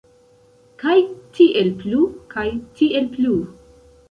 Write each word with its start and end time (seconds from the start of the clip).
Kaj 0.83 0.95
tiel 1.35 1.69
plu, 1.83 2.01
kaj 2.35 2.47
tiel 2.81 3.13
plu. 3.19 3.37